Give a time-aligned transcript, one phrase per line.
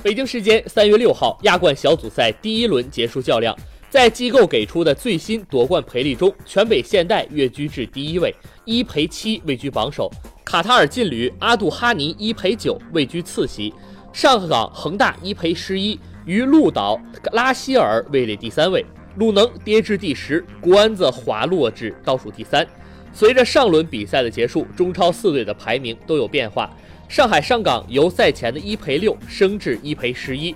[0.00, 3.56] 北京时间三月六号，亚冠小组赛第一轮结束较量，
[3.90, 8.32] 在机构给出的最新夺冠赔率中，全北现代跃居至第一位，
[8.64, 10.08] 一赔七位居榜首；
[10.44, 13.72] 卡塔尔劲旅阿杜哈尼一赔九位居次席；
[14.12, 16.96] 上港恒大一赔十一，与鹿岛
[17.32, 18.80] 拉希尔位列第三位；
[19.16, 22.64] 鲁能跌至第十，国安则滑落至倒数第三。
[23.12, 26.70] 随着上轮比赛的结束，中超四队的排名都有变化。
[27.08, 30.54] 上海上港由赛前的一赔六升至一赔十一，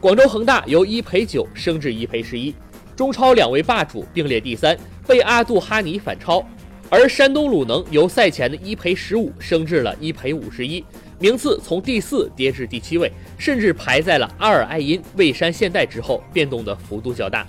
[0.00, 2.54] 广州恒大由一赔九升至一赔十一，
[2.94, 4.78] 中超两位霸主并列第三，
[5.08, 6.42] 被阿杜哈尼反超。
[6.88, 10.82] 而山东鲁能由赛前的一赔十五升至了一赔五十一，
[11.18, 17.44] 名次从第四跌至第七位，甚至排在了阿尔艾因、蔚山现代之后，变动的幅度较大。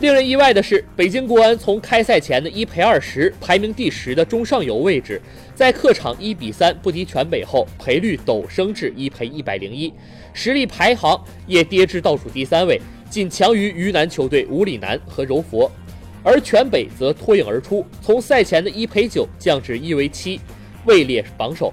[0.00, 5.22] 令人意外的是，北京国安从开赛前的一赔二十，排名第十的中上游位置，
[5.54, 9.92] 在客场一比三不敌全北后，赔率陡升至一赔一百零一，
[10.32, 15.70] 实力排行也跌至倒数第三位，仅强于渝南球队五里南和柔佛，
[16.24, 20.40] 而全北则脱颖而出，从赛前的一赔九降至一为七，
[20.86, 21.72] 位列榜首。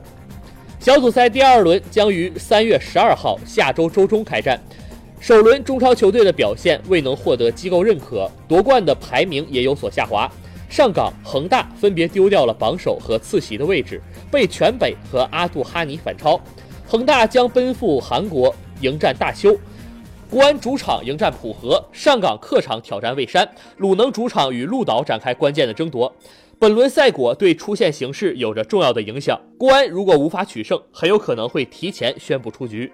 [0.79, 4.59] 小组赛第二轮将于三月十二号下周周中开战。
[5.21, 10.27] 首轮中超球队的表现未能获得机构认可，夺冠的排名也有所下滑。
[10.67, 16.41] 上港、恒大分别丢掉了榜首和次席的位置，被全北和阿杜哈尼反超。
[16.87, 19.55] 恒大将奔赴韩国迎战大邱，
[20.27, 23.47] 国安主场迎战浦和，上港客场挑战蔚山，
[23.77, 26.11] 鲁能主场与鹿岛展开关键的争夺。
[26.57, 29.39] 本轮赛果对出线形势有着重要的影响。
[29.59, 32.91] 国安如果无法取胜，很有可能会提前宣布出局。